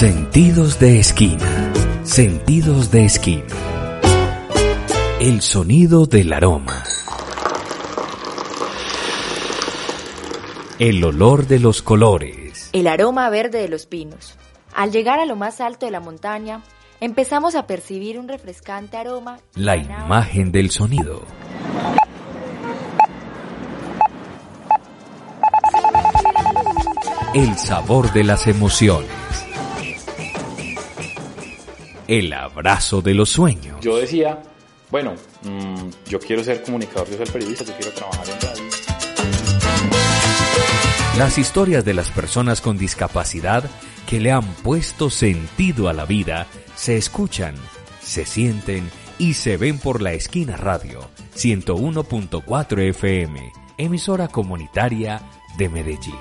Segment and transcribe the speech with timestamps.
[0.00, 1.72] Sentidos de esquina.
[2.04, 4.00] Sentidos de esquina.
[5.20, 6.84] El sonido del aroma.
[10.78, 12.70] El olor de los colores.
[12.72, 14.38] El aroma verde de los pinos.
[14.74, 16.62] Al llegar a lo más alto de la montaña,
[17.02, 19.40] empezamos a percibir un refrescante aroma.
[19.54, 21.20] La imagen del sonido.
[27.34, 29.19] El sabor de las emociones.
[32.10, 33.78] El abrazo de los sueños.
[33.82, 34.42] Yo decía,
[34.90, 38.64] bueno, mmm, yo quiero ser comunicador, yo soy periodista, yo quiero trabajar en radio.
[41.16, 43.62] Las historias de las personas con discapacidad
[44.08, 47.54] que le han puesto sentido a la vida se escuchan,
[48.02, 55.22] se sienten y se ven por la esquina radio 101.4 FM, emisora comunitaria
[55.56, 56.18] de Medellín.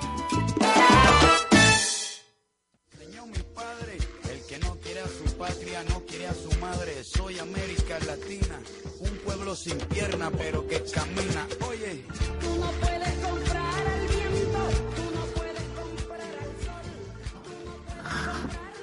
[9.59, 11.47] Sin pierna, pero que camina.
[11.69, 12.05] Oye,
[12.39, 14.59] tú no puedes comprar al viento,
[14.95, 16.79] tú no puedes comprar al sol.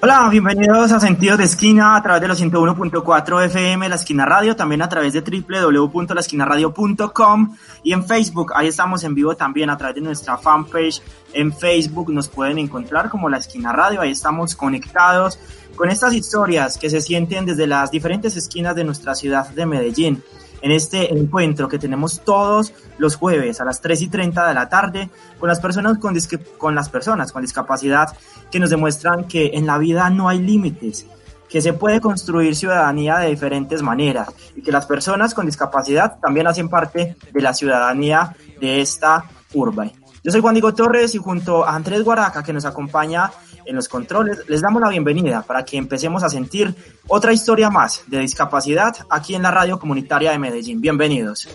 [0.03, 4.55] Hola, bienvenidos a Sentidos de Esquina a través de los 101.4 FM La Esquina Radio,
[4.55, 9.95] también a través de www.laesquinaradio.com y en Facebook, ahí estamos en vivo también a través
[9.95, 11.01] de nuestra fanpage
[11.33, 15.39] en Facebook, nos pueden encontrar como La Esquina Radio, ahí estamos conectados
[15.75, 20.21] con estas historias que se sienten desde las diferentes esquinas de nuestra ciudad de Medellín
[20.61, 24.69] en este encuentro que tenemos todos los jueves a las 3 y 30 de la
[24.69, 25.09] tarde
[25.39, 26.15] con las personas con,
[26.57, 28.15] con las personas con discapacidad
[28.51, 31.05] que nos demuestran que en la vida no hay límites,
[31.49, 36.47] que se puede construir ciudadanía de diferentes maneras y que las personas con discapacidad también
[36.47, 39.93] hacen parte de la ciudadanía de esta urbe.
[40.23, 43.31] Yo soy Juan Diego Torres y junto a Andrés Guaraca que nos acompaña
[43.67, 46.73] en los controles, les damos la bienvenida para que empecemos a sentir
[47.07, 50.81] otra historia más de discapacidad aquí en la radio comunitaria de Medellín.
[50.81, 51.47] Bienvenidos.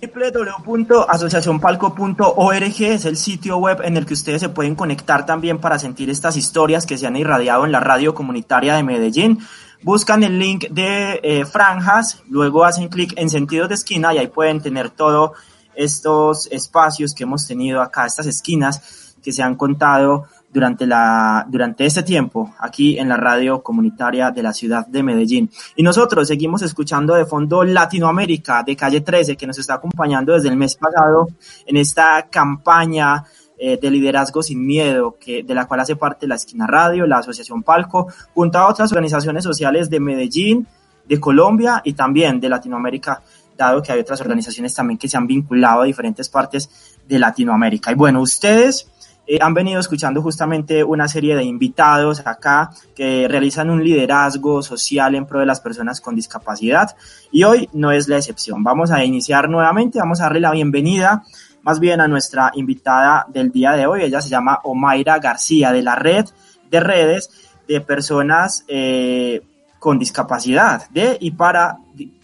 [0.00, 6.10] www.asociacionpalco.org es el sitio web en el que ustedes se pueden conectar también para sentir
[6.10, 9.38] estas historias que se han irradiado en la radio comunitaria de Medellín.
[9.82, 14.26] Buscan el link de eh, franjas, luego hacen clic en sentidos de esquina y ahí
[14.28, 15.32] pueden tener todos
[15.74, 21.84] estos espacios que hemos tenido acá, estas esquinas que se han contado durante, la, durante
[21.84, 25.50] este tiempo aquí en la radio comunitaria de la ciudad de Medellín.
[25.76, 30.48] Y nosotros seguimos escuchando de fondo Latinoamérica de Calle 13 que nos está acompañando desde
[30.48, 31.28] el mes pasado
[31.66, 33.24] en esta campaña
[33.58, 37.18] eh, de liderazgo sin miedo, que, de la cual hace parte la Esquina Radio, la
[37.18, 40.66] Asociación Palco, junto a otras organizaciones sociales de Medellín,
[41.06, 43.22] de Colombia y también de Latinoamérica,
[43.56, 46.68] dado que hay otras organizaciones también que se han vinculado a diferentes partes
[47.08, 47.92] de Latinoamérica.
[47.92, 48.90] Y bueno, ustedes
[49.26, 55.14] eh, han venido escuchando justamente una serie de invitados acá que realizan un liderazgo social
[55.14, 56.96] en pro de las personas con discapacidad
[57.32, 58.62] y hoy no es la excepción.
[58.62, 61.24] Vamos a iniciar nuevamente, vamos a darle la bienvenida
[61.62, 64.02] más bien a nuestra invitada del día de hoy.
[64.04, 66.26] Ella se llama Omaira García de la red
[66.70, 67.30] de redes
[67.66, 69.42] de personas eh,
[69.80, 71.78] con discapacidad de y para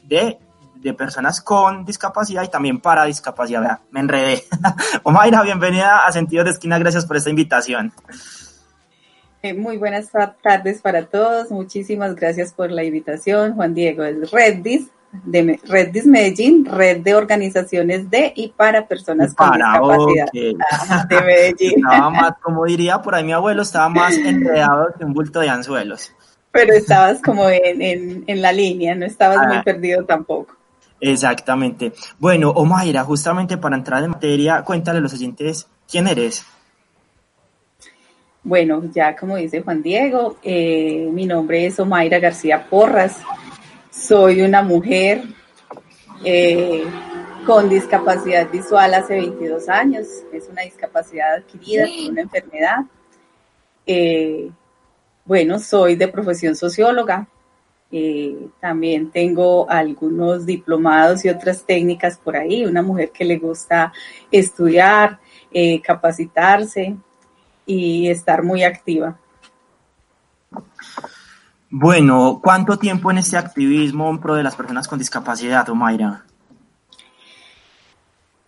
[0.04, 0.38] de
[0.82, 3.80] de personas con discapacidad y también para discapacidad.
[3.90, 4.44] me enredé.
[5.02, 7.92] Omaira, bienvenida a Sentidos de Esquina, gracias por esta invitación.
[9.42, 10.10] Eh, muy buenas
[10.42, 14.88] tardes para todos, muchísimas gracias por la invitación, Juan Diego, es Reddis,
[15.24, 21.78] de Red Medellín, red de organizaciones de y para personas con discapacidad de Medellín.
[21.78, 25.50] Estaba más, como diría por ahí mi abuelo, estaba más enredado que un bulto de
[25.50, 26.14] anzuelos.
[26.50, 29.62] Pero estabas como en, en, la línea, no estabas muy ah.
[29.64, 30.54] perdido tampoco.
[31.04, 31.92] Exactamente.
[32.20, 36.46] Bueno, Omaira, justamente para entrar en materia, cuéntale a los oyentes quién eres.
[38.44, 43.18] Bueno, ya como dice Juan Diego, eh, mi nombre es Omaira García Porras.
[43.90, 45.24] Soy una mujer
[46.24, 46.84] eh,
[47.44, 50.06] con discapacidad visual hace 22 años.
[50.32, 52.76] Es una discapacidad adquirida por una enfermedad.
[53.84, 54.52] Eh,
[55.24, 57.26] bueno, soy de profesión socióloga.
[58.60, 62.64] También tengo algunos diplomados y otras técnicas por ahí.
[62.64, 63.92] Una mujer que le gusta
[64.30, 65.18] estudiar,
[65.84, 66.96] capacitarse,
[67.66, 69.16] y estar muy activa.
[71.70, 76.24] Bueno, ¿cuánto tiempo en este activismo en pro de las personas con discapacidad, Omaira?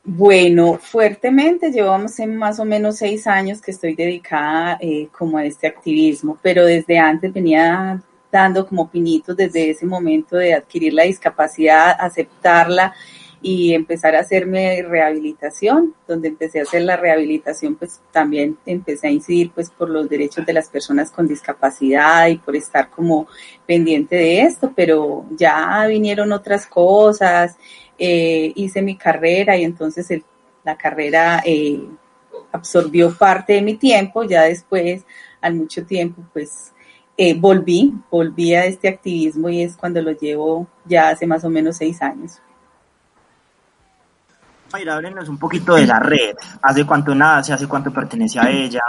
[0.07, 5.45] Bueno, fuertemente llevamos en más o menos seis años que estoy dedicada eh, como a
[5.47, 8.03] este activismo, pero desde antes venía
[8.35, 12.93] dando como pinitos desde ese momento de adquirir la discapacidad, aceptarla
[13.41, 19.11] y empezar a hacerme rehabilitación, donde empecé a hacer la rehabilitación, pues también empecé a
[19.11, 23.29] incidir pues por los derechos de las personas con discapacidad y por estar como
[23.67, 27.57] pendiente de esto, pero ya vinieron otras cosas,
[27.99, 30.09] eh, hice mi carrera y entonces
[30.65, 31.87] la carrera eh,
[32.51, 35.05] absorbió parte de mi tiempo, ya después,
[35.41, 36.75] al mucho tiempo, pues
[37.17, 41.51] eh, volví, volví a este activismo y es cuando lo llevo ya hace más o
[41.51, 42.41] menos seis años.
[44.73, 46.35] Mayra, háblenos un poquito de la red.
[46.61, 47.53] ¿Hace cuánto nace?
[47.53, 48.83] ¿Hace cuánto pertenece a ella?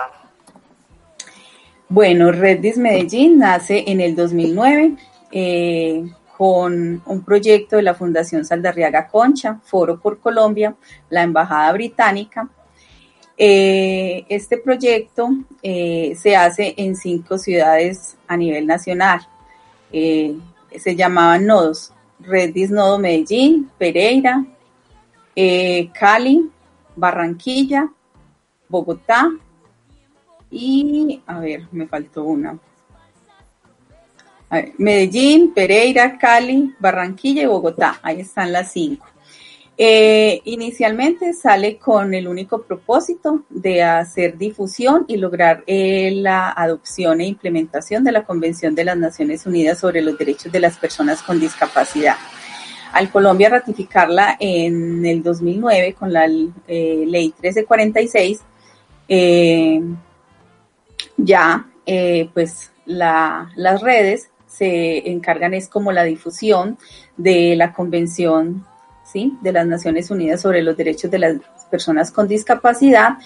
[1.88, 4.95] Bueno, Red Dis Medellín nace en el 2009
[5.31, 6.04] eh,
[6.36, 10.75] con un proyecto de la Fundación Saldarriaga Concha, Foro por Colombia,
[11.10, 12.50] la Embajada Británica.
[13.37, 15.29] Eh, este proyecto
[15.61, 19.27] eh, se hace en cinco ciudades a nivel nacional.
[19.91, 24.45] se llamaban nodos, Red Dis Nodo Medellín, Pereira,
[25.35, 26.49] eh, Cali,
[26.95, 27.91] Barranquilla,
[28.69, 29.31] Bogotá
[30.49, 32.57] y, a ver, me faltó una.
[34.77, 37.99] Medellín, Pereira, Cali, Barranquilla y Bogotá.
[38.01, 39.05] Ahí están las cinco.
[39.77, 47.19] Eh, inicialmente sale con el único propósito de hacer difusión y lograr eh, la adopción
[47.19, 51.22] e implementación de la Convención de las Naciones Unidas sobre los Derechos de las Personas
[51.22, 52.16] con Discapacidad.
[52.94, 58.42] Al Colombia ratificarla en el 2009 con la eh, ley 1346,
[59.10, 59.81] eh,
[61.18, 61.68] ya
[62.33, 66.77] pues las redes se encargan es como la difusión
[67.18, 68.66] de la Convención
[69.41, 71.38] de las Naciones Unidas sobre los Derechos de las
[71.69, 73.17] Personas con Discapacidad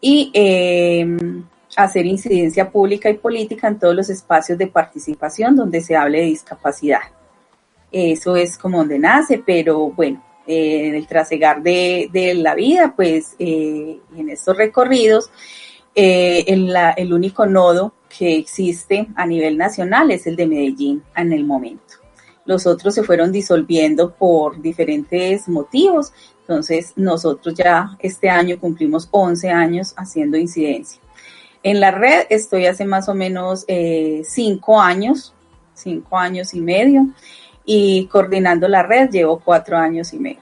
[0.00, 0.32] y
[1.76, 6.26] hacer incidencia pública y política en todos los espacios de participación donde se hable de
[6.26, 7.00] discapacidad.
[7.90, 14.00] Eso es como donde nace, pero bueno, en el trasegar de, la vida, pues eh,
[14.16, 15.30] en estos recorridos,
[15.94, 21.44] eh, el, único nodo que existe a nivel nacional es el de Medellín en el
[21.44, 21.97] momento.
[22.48, 26.14] Los otros se fueron disolviendo por diferentes motivos.
[26.40, 30.98] Entonces, nosotros ya este año cumplimos 11 años haciendo incidencia.
[31.62, 34.24] En la red estoy hace más o menos 5 eh,
[34.80, 35.34] años,
[35.74, 37.08] 5 años y medio
[37.66, 40.40] y coordinando la red llevo cuatro años y medio.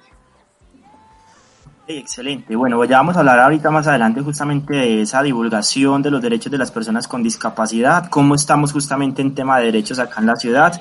[1.88, 2.54] Excelente.
[2.54, 6.52] Bueno, ya vamos a hablar ahorita más adelante justamente de esa divulgación de los derechos
[6.52, 10.37] de las personas con discapacidad, cómo estamos justamente en tema de derechos acá en la
[10.37, 10.81] ciudad.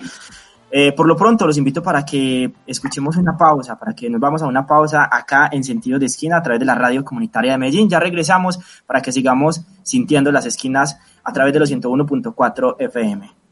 [0.72, 4.41] Eh, por lo pronto, los invito para que escuchemos una pausa, para que nos vamos
[4.41, 7.57] a una pausa acá en sentido de esquina a través de la radio comunitaria de
[7.57, 7.89] Medellín.
[7.89, 13.44] Ya regresamos para que sigamos sintiendo las esquinas a través de los 101.4 FM.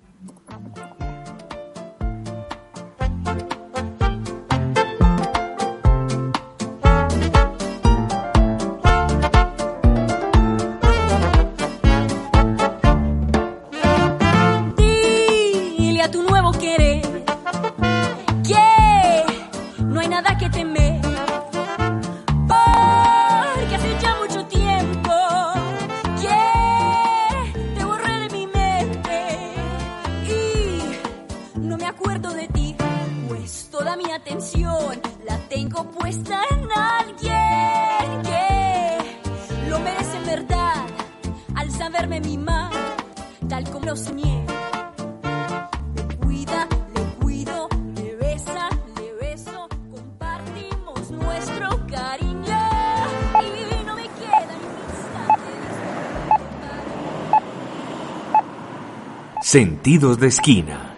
[35.63, 40.85] tengo puesta en alguien que lo merece en verdad
[41.55, 42.69] al saberme mimar,
[43.47, 44.45] tal como lo soñé.
[45.95, 48.67] Le cuida, le cuido, le besa,
[48.97, 52.59] le beso, compartimos nuestro cariño.
[53.39, 55.51] Y no me queda ni instante.
[59.41, 60.92] Sentidos de esquina.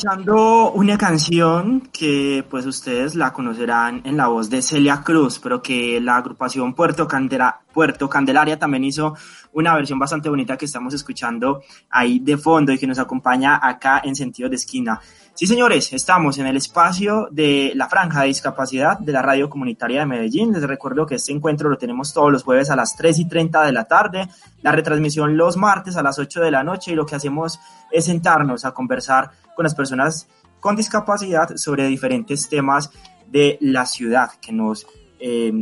[0.00, 5.62] Escuchando una canción que pues ustedes la conocerán en la voz de Celia Cruz, pero
[5.62, 9.14] que la agrupación Puerto, Candela- Puerto Candelaria también hizo
[9.54, 14.02] una versión bastante bonita que estamos escuchando ahí de fondo y que nos acompaña acá
[14.04, 15.00] en sentido de esquina.
[15.32, 20.00] Sí, señores, estamos en el espacio de la franja de discapacidad de la radio comunitaria
[20.00, 20.52] de Medellín.
[20.52, 23.62] Les recuerdo que este encuentro lo tenemos todos los jueves a las 3 y 30
[23.64, 24.28] de la tarde,
[24.62, 27.60] la retransmisión los martes a las 8 de la noche y lo que hacemos
[27.90, 30.28] es sentarnos a conversar con las personas
[30.60, 32.90] con discapacidad sobre diferentes temas
[33.26, 34.86] de la ciudad que nos
[35.18, 35.52] eh,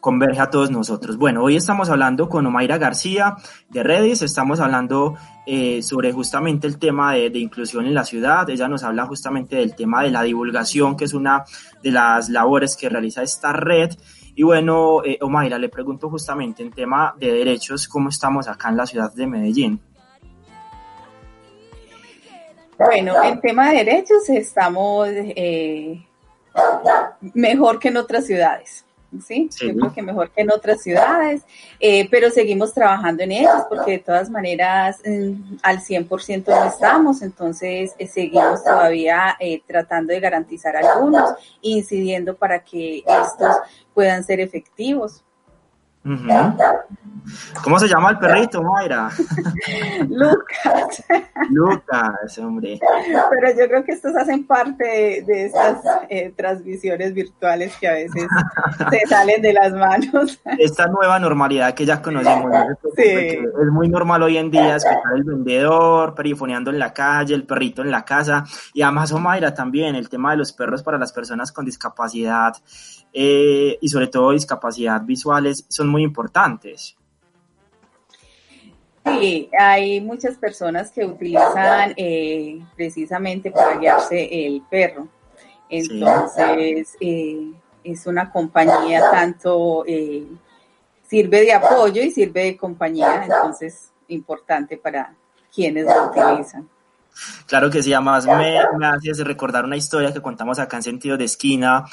[0.00, 1.16] converge a todos nosotros.
[1.16, 3.36] Bueno, hoy estamos hablando con Omaira García
[3.70, 8.48] de Redis, estamos hablando eh, sobre justamente el tema de, de inclusión en la ciudad,
[8.50, 11.44] ella nos habla justamente del tema de la divulgación, que es una
[11.82, 13.90] de las labores que realiza esta red.
[14.34, 18.76] Y bueno, eh, Omaira, le pregunto justamente en tema de derechos, ¿cómo estamos acá en
[18.76, 19.80] la ciudad de Medellín?
[22.78, 26.04] Bueno, en tema de derechos estamos eh,
[27.34, 28.84] mejor que en otras ciudades.
[29.20, 29.48] ¿sí?
[29.50, 29.68] Sí.
[29.68, 31.42] Yo creo que mejor que en otras ciudades,
[31.80, 37.22] eh, pero seguimos trabajando en ellas porque de todas maneras mm, al 100% no estamos,
[37.22, 43.56] entonces eh, seguimos todavía eh, tratando de garantizar algunos, incidiendo para que estos
[43.92, 45.22] puedan ser efectivos.
[47.62, 49.08] ¿Cómo se llama el perrito, Mayra?
[50.08, 51.02] Lucas,
[51.48, 52.78] Lucas, hombre.
[53.30, 55.78] pero yo creo que estos hacen parte de, de estas
[56.10, 58.26] eh, transmisiones virtuales que a veces
[58.90, 60.40] se salen de las manos.
[60.58, 62.66] Esta nueva normalidad que ya conocemos, ¿no?
[62.96, 63.02] Sí.
[63.02, 67.80] Es muy normal hoy en día escuchar el vendedor perifoneando en la calle, el perrito
[67.80, 68.44] en la casa,
[68.74, 72.54] y además, Omaira, también el tema de los perros para las personas con discapacidad
[73.16, 76.96] eh, y sobre todo discapacidad visuales son muy importantes.
[79.04, 85.06] Sí, hay muchas personas que utilizan eh, precisamente para guiarse el perro.
[85.68, 87.52] Entonces, eh,
[87.84, 90.26] es una compañía tanto, eh,
[91.06, 95.14] sirve de apoyo y sirve de compañía, entonces importante para
[95.54, 96.68] quienes lo utilizan.
[97.46, 101.16] Claro que sí, además me, me hace recordar una historia que contamos acá en sentido
[101.16, 101.84] de esquina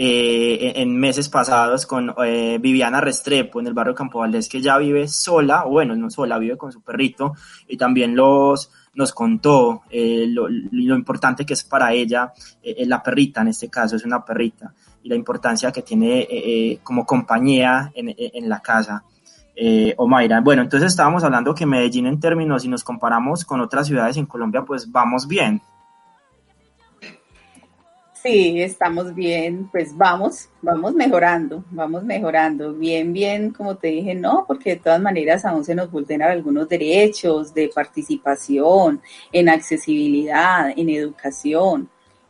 [0.00, 4.78] eh, en meses pasados con eh, Viviana Restrepo en el barrio Campo Valdés, que ya
[4.78, 7.34] vive sola, o bueno, no sola, vive con su perrito
[7.66, 13.02] y también los, nos contó eh, lo, lo, importante que es para ella eh, la
[13.02, 17.90] perrita, en este caso es una perrita, y la importancia que tiene eh, como compañía
[17.92, 19.02] en, en la casa.
[19.60, 20.40] Eh, Omaira.
[20.40, 24.26] Bueno, entonces estábamos hablando que Medellín en términos, si nos comparamos con otras ciudades en
[24.26, 25.60] Colombia, pues vamos bien.
[28.22, 32.74] Sí, estamos bien, pues vamos, vamos mejorando, vamos mejorando.
[32.74, 36.68] Bien, bien, como te dije, no, porque de todas maneras aún se nos vulneran algunos
[36.68, 39.00] derechos de participación,
[39.32, 41.88] en accesibilidad, en educación,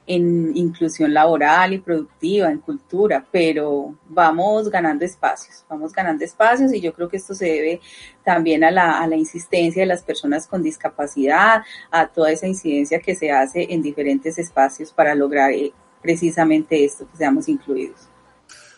[0.09, 6.81] en inclusión laboral y productiva, en cultura, pero vamos ganando espacios, vamos ganando espacios y
[6.81, 7.81] yo creo que esto se debe
[8.25, 13.01] también a la, a la insistencia de las personas con discapacidad, a toda esa incidencia
[13.01, 18.09] que se hace en diferentes espacios para lograr eh, precisamente esto, que seamos incluidos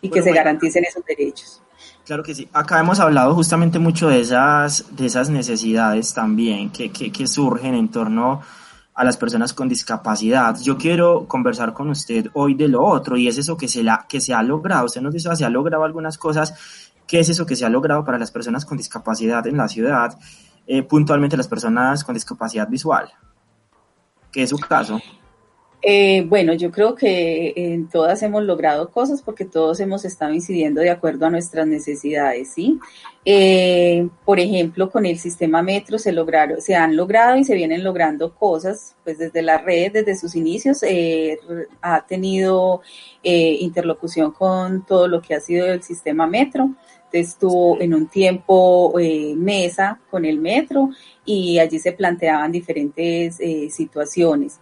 [0.02, 0.44] y bueno, que se bueno.
[0.44, 1.62] garanticen esos derechos.
[2.04, 2.48] Claro que sí.
[2.52, 7.74] Acá hemos hablado justamente mucho de esas, de esas necesidades también que, que, que surgen
[7.74, 8.59] en torno a
[9.04, 10.56] las personas con discapacidad.
[10.60, 14.20] Yo quiero conversar con usted hoy de lo otro y es eso que se, que
[14.20, 14.86] se ha logrado.
[14.86, 16.54] Usted nos dice, se ha logrado algunas cosas.
[17.06, 20.18] ¿Qué es eso que se ha logrado para las personas con discapacidad en la ciudad?
[20.66, 23.10] Eh, puntualmente las personas con discapacidad visual.
[24.30, 25.00] ¿Qué es su caso?
[25.82, 30.82] Eh, bueno, yo creo que en todas hemos logrado cosas porque todos hemos estado incidiendo
[30.82, 32.78] de acuerdo a nuestras necesidades, ¿sí?
[33.24, 37.82] Eh, por ejemplo, con el sistema Metro se lograron, se han logrado y se vienen
[37.82, 41.38] logrando cosas, pues desde la red, desde sus inicios, eh,
[41.80, 42.82] ha tenido
[43.22, 46.70] interlocución con todo lo que ha sido el sistema Metro.
[47.12, 50.90] Estuvo en un tiempo eh, mesa con el Metro
[51.24, 53.38] y allí se planteaban diferentes
[53.70, 54.60] situaciones.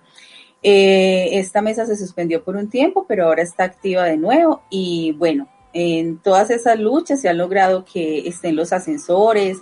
[0.62, 5.12] Eh, esta mesa se suspendió por un tiempo, pero ahora está activa de nuevo y
[5.12, 9.58] bueno, en todas esas luchas se ha logrado que estén los ascensores,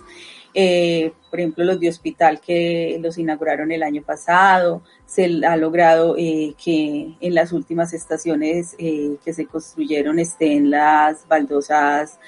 [0.55, 6.15] eh, por ejemplo los de hospital que los inauguraron el año pasado, se ha logrado
[6.17, 12.19] eh, que en las últimas estaciones que se construyeron estén las baldosas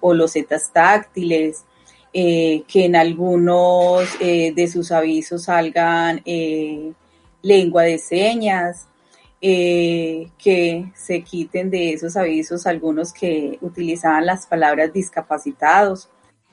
[0.00, 1.64] o losetas táctiles.
[2.12, 6.22] que en algunos de sus avisos salgan
[7.42, 8.88] lengua de señas,
[9.40, 16.08] que se quiten de esos avisos algunos que utilizaban las palabras discapacitados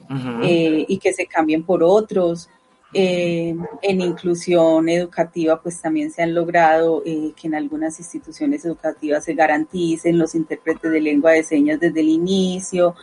[0.10, 2.50] y que se cambien por otros.
[2.92, 10.18] en inclusión educativa, pues también se han logrado que en algunas instituciones educativas se garanticen
[10.18, 12.96] los intérpretes de lengua de señas desde el inicio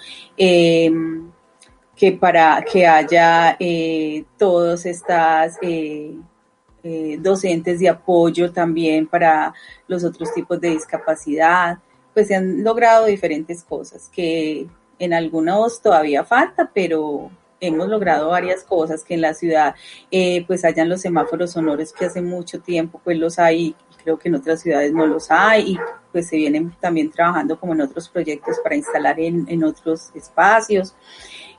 [1.97, 5.57] que para que haya eh, todos estas
[6.87, 9.53] eh, eh, docentes de apoyo también para
[9.89, 11.79] los otros tipos de discapacidad,
[12.15, 14.67] pues se han logrado diferentes cosas que
[14.99, 19.75] en algunos todavía falta, pero hemos logrado varias cosas que en la ciudad
[20.47, 23.75] pues hayan los semáforos sonoros que hace mucho tiempo pues los hay
[24.07, 25.79] creo que en otras ciudades no los hay y
[26.13, 30.95] pues se vienen también trabajando como en otros proyectos para instalar en, en otros espacios.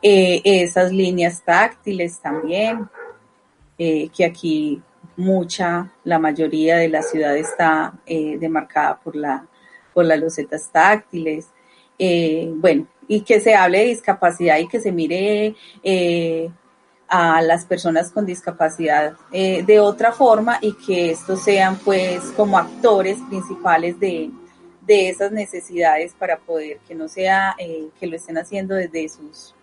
[0.02, 2.90] Eh, esas líneas táctiles también,
[3.78, 4.82] eh, que aquí
[5.18, 9.46] mucha, la mayoría de la ciudad está eh, demarcada por, la,
[9.94, 11.48] por las losetas táctiles.
[12.00, 15.56] Eh, bueno, y que se hable de discapacidad y que se mire
[17.10, 23.18] a las personas con discapacidad de otra forma y que estos sean pues como actores
[23.30, 24.30] principales de,
[24.82, 29.56] de esas necesidades para poder que no sea que lo estén haciendo desde sus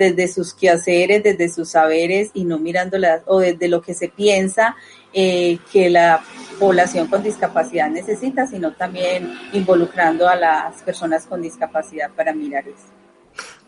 [0.00, 4.74] desde sus quehaceres, desde sus saberes y no mirándolas o desde lo que se piensa
[5.12, 6.22] eh, que la
[6.58, 12.88] población con discapacidad necesita, sino también involucrando a las personas con discapacidad para mirar eso.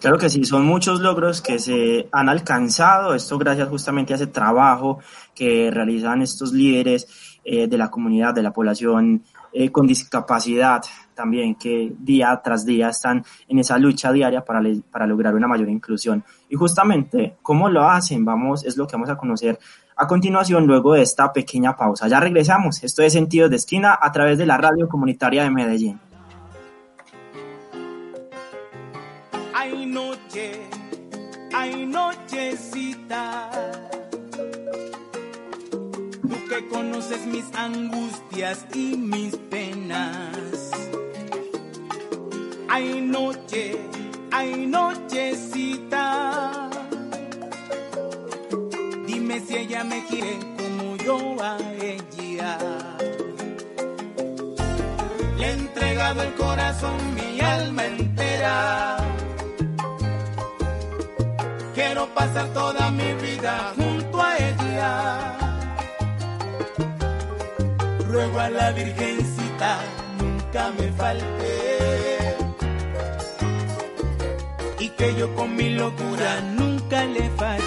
[0.01, 4.27] Claro que sí, son muchos logros que se han alcanzado, esto gracias justamente a ese
[4.27, 4.99] trabajo
[5.35, 7.07] que realizan estos líderes
[7.45, 9.23] eh, de la comunidad, de la población
[9.53, 10.83] eh, con discapacidad
[11.15, 15.69] también, que día tras día están en esa lucha diaria para, para lograr una mayor
[15.69, 16.25] inclusión.
[16.49, 18.25] Y justamente, ¿cómo lo hacen?
[18.25, 19.59] Vamos, es lo que vamos a conocer
[19.97, 22.09] a continuación luego de esta pequeña pausa.
[22.09, 22.83] Ya regresamos.
[22.83, 26.01] Esto es Sentidos de Esquina a través de la radio comunitaria de Medellín.
[29.55, 30.69] Hay noche,
[31.55, 33.51] hay nochecita
[36.69, 40.71] conoces mis angustias y mis penas.
[42.69, 43.77] Hay noche,
[44.31, 46.11] hay nochecita.
[49.07, 52.59] Dime si ella me quiere como yo a ella.
[55.39, 58.97] Le he entregado el corazón, mi alma entera.
[61.75, 65.42] Quiero pasar toda mi vida junto a ella
[68.13, 69.79] ruego a la Virgencita
[70.21, 71.53] nunca me falte
[74.79, 77.65] y que yo con mi locura nunca le falle.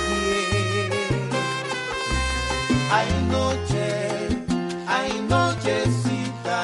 [2.92, 3.86] Hay noche,
[4.88, 6.60] hay nochecita.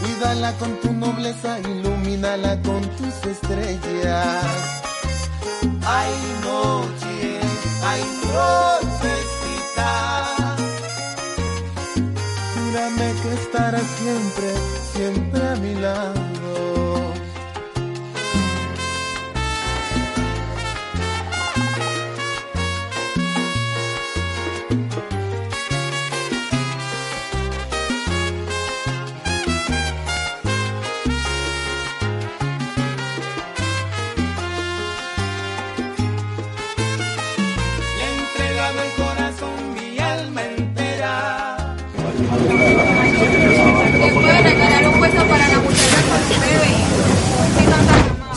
[0.00, 4.44] Cuídala con tu nobleza, ilumínala con tus estrellas.
[5.86, 7.40] Hay noche,
[7.88, 10.13] hay nochecita
[13.24, 14.52] que estará siempre,
[14.92, 16.23] siempre a mi lado.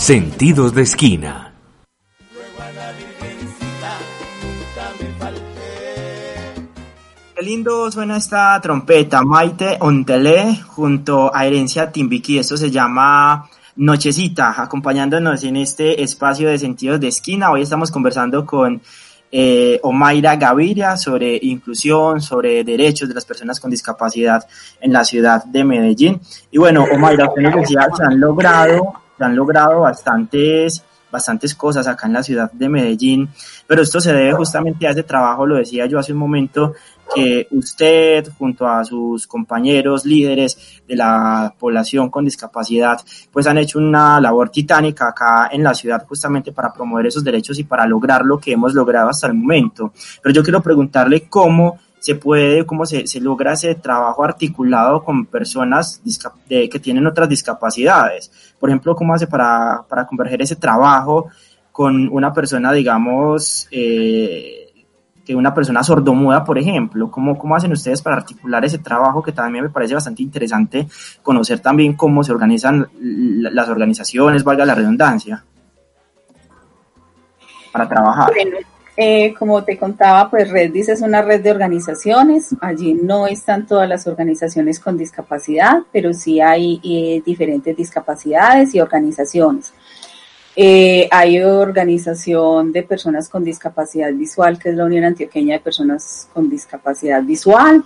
[0.08, 1.54] Sentidos de esquina.
[7.36, 12.39] Qué lindo suena esta trompeta, Maite Ontelé junto a Herencia Timbiquí.
[12.39, 17.52] Esto se llama Nochecita, acompañándonos en este espacio de Sentidos de esquina.
[17.52, 18.82] Hoy estamos conversando con
[19.30, 24.48] eh, Omaira Gaviria sobre inclusión, sobre derechos de las personas con discapacidad
[24.80, 26.22] en la ciudad de Medellín.
[26.50, 32.08] Y bueno, Omaira, usted nos decía se han logrado han logrado bastantes, bastantes cosas acá
[32.08, 33.30] en la ciudad de Medellín,
[33.65, 36.73] pero esto se debe justamente a ese trabajo, lo decía yo hace un momento,
[37.13, 42.99] que usted junto a sus compañeros líderes de la población con discapacidad
[43.32, 47.58] pues han hecho una labor titánica acá en la ciudad justamente para promover esos derechos
[47.60, 49.93] y para lograr lo que hemos logrado hasta el momento.
[50.21, 55.26] Pero yo quiero preguntarle cómo se puede, cómo se, se logra ese trabajo articulado con
[55.26, 56.02] personas
[56.48, 58.32] que tienen otras discapacidades.
[58.60, 61.28] Por ejemplo, cómo hace para, para converger ese trabajo
[61.72, 64.68] con una persona, digamos, eh,
[65.26, 67.12] que una persona sordomuda, por ejemplo.
[67.12, 70.88] ¿Cómo, ¿Cómo hacen ustedes para articular ese trabajo que también me parece bastante interesante
[71.22, 75.44] conocer también cómo se organizan las organizaciones, valga la redundancia,
[77.72, 78.32] para trabajar?
[79.00, 82.56] Eh, como te contaba, pues Reddis es una red de organizaciones.
[82.60, 88.80] Allí no están todas las organizaciones con discapacidad, pero sí hay eh, diferentes discapacidades y
[88.80, 89.72] organizaciones.
[90.56, 96.28] Eh, hay organización de personas con discapacidad visual, que es la Unión Antioqueña de Personas
[96.34, 97.84] con Discapacidad Visual.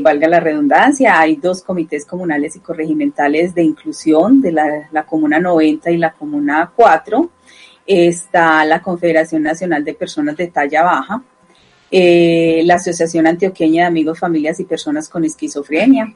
[0.00, 5.38] valga la redundancia, hay dos comités comunales y corregimentales de inclusión de la, la Comuna
[5.38, 7.30] 90 y la Comuna 4
[7.86, 11.22] está la Confederación Nacional de Personas de Talla Baja,
[11.90, 16.14] eh, la Asociación Antioqueña de Amigos, Familias y Personas con Esquizofrenia,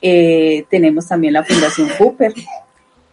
[0.00, 2.32] eh, tenemos también la Fundación Cooper,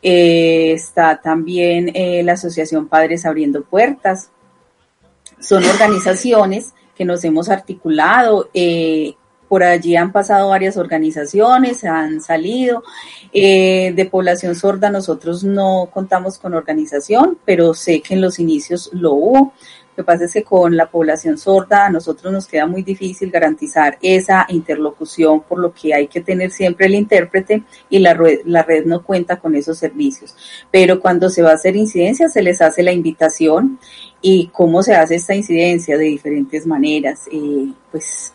[0.02, 1.92] eh, está también
[2.26, 4.30] la Asociación Padres Abriendo Puertas.
[5.40, 8.50] Son organizaciones que nos hemos articulado
[9.54, 12.82] por allí han pasado varias organizaciones, han salido.
[13.32, 18.90] Eh, de población sorda nosotros no contamos con organización, pero sé que en los inicios
[18.94, 19.54] lo hubo.
[19.96, 23.30] Lo que pasa es que con la población sorda a nosotros nos queda muy difícil
[23.30, 27.62] garantizar esa interlocución, por lo que hay que tener siempre el intérprete
[27.92, 30.36] y la red, la red no cuenta con esos servicios.
[30.72, 33.78] Pero cuando se va a hacer incidencia, se les hace la invitación
[34.20, 37.28] y cómo se hace esta incidencia de diferentes maneras.
[37.32, 38.33] Eh, pues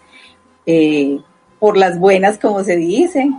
[0.71, 1.19] eh,
[1.59, 3.31] por las buenas, como se dice,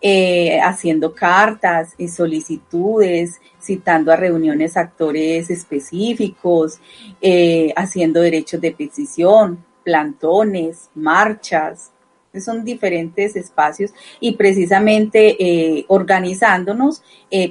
[0.00, 6.78] eh, haciendo cartas, y solicitudes, citando a reuniones actores específicos,
[7.20, 11.90] eh, haciendo derechos de petición, plantones, marchas,
[12.38, 17.02] son diferentes espacios y precisamente organizándonos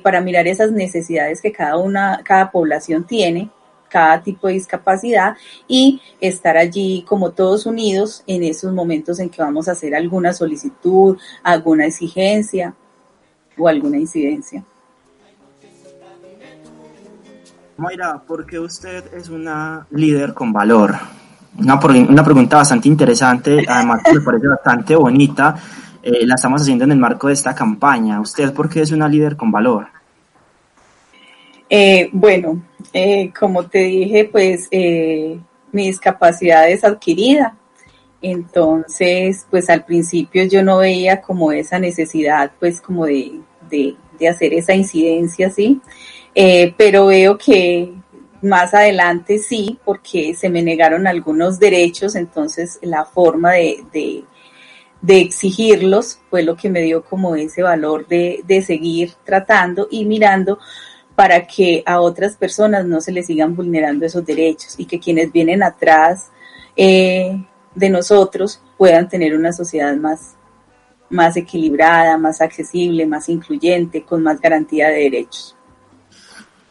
[0.02, 3.50] para mirar esas necesidades que cada una, cada población tiene
[3.94, 9.44] cada tipo de discapacidad y estar allí como todos unidos en esos momentos en que
[9.44, 12.74] vamos a hacer alguna solicitud, alguna exigencia
[13.56, 14.64] o alguna incidencia.
[17.78, 20.96] Mayra, ¿por qué usted es una líder con valor?
[21.60, 25.56] Una, una pregunta bastante interesante, además me parece bastante bonita.
[26.02, 28.20] Eh, la estamos haciendo en el marco de esta campaña.
[28.20, 29.86] ¿Usted por qué es una líder con valor?
[31.76, 32.62] Eh, bueno,
[32.94, 35.40] eh, como te dije, pues eh,
[35.72, 37.58] mi discapacidad es adquirida.
[38.22, 43.40] Entonces, pues al principio yo no veía como esa necesidad, pues como de,
[43.72, 43.98] de,
[44.30, 45.82] hacer esa incidencia, ¿sí?
[46.78, 47.92] pero veo que
[48.44, 54.24] más adelante sí, porque se me negaron algunos derechos, entonces la forma de, de,
[55.02, 60.06] de exigirlos fue lo que me dio como ese valor de, de seguir tratando y
[60.06, 60.60] mirando
[61.16, 65.32] para que a otras personas no se les sigan vulnerando esos derechos y que quienes
[65.32, 66.32] vienen atrás
[66.76, 67.44] eh,
[67.76, 70.36] de nosotros puedan tener una sociedad más,
[71.10, 75.56] más equilibrada, más accesible, más incluyente, con más garantía de derechos.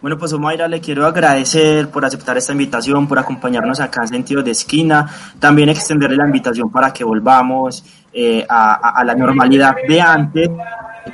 [0.01, 4.43] Bueno, pues Omaira, le quiero agradecer por aceptar esta invitación, por acompañarnos acá en Sentido
[4.43, 10.01] de Esquina, también extenderle la invitación para que volvamos eh, a, a, la normalidad de
[10.01, 10.51] antes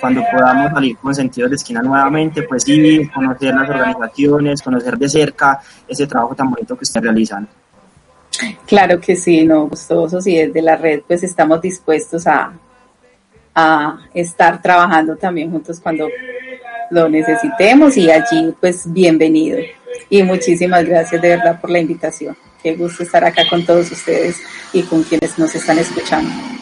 [0.00, 5.08] cuando podamos salir con sentido de esquina nuevamente, pues sí, conocer las organizaciones, conocer de
[5.08, 7.48] cerca ese trabajo tan bonito que ustedes realizan.
[8.66, 12.52] Claro que sí, no, gustosos y desde la red pues estamos dispuestos a,
[13.54, 16.08] a estar trabajando también juntos cuando
[16.90, 19.58] lo necesitemos y allí pues bienvenido.
[20.10, 22.36] Y muchísimas gracias de verdad por la invitación.
[22.62, 24.40] Qué gusto estar acá con todos ustedes
[24.72, 26.57] y con quienes nos están escuchando.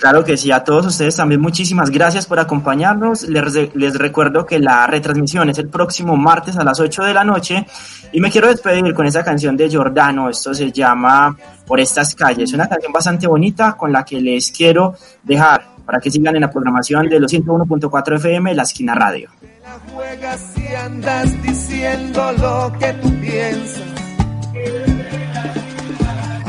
[0.00, 3.24] Claro que sí, a todos ustedes también muchísimas gracias por acompañarnos.
[3.24, 7.22] Les, les, recuerdo que la retransmisión es el próximo martes a las 8 de la
[7.22, 7.66] noche
[8.10, 11.36] y me quiero despedir con esa canción de Giordano, esto se llama
[11.66, 16.10] Por estas calles, una canción bastante bonita con la que les quiero dejar para que
[16.10, 19.28] sigan en la programación de los 101.4 FM La Esquina Radio.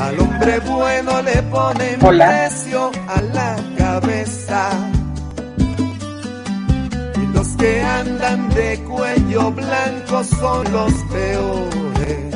[0.01, 4.69] Al hombre bueno le ponen precio a la cabeza.
[7.21, 12.35] Y los que andan de cuello blanco son los peores.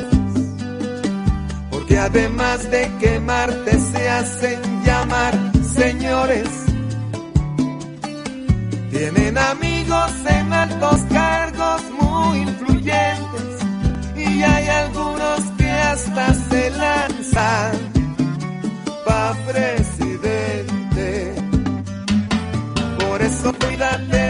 [1.70, 5.34] Porque además de quemarte se hacen llamar
[5.74, 6.48] señores.
[8.90, 13.65] Tienen amigos en altos cargos muy influyentes.
[14.16, 15.56] Y hay algunos
[15.96, 17.72] hasta se lanzan
[19.04, 21.34] pa' presidente.
[22.98, 24.25] Por eso cuídate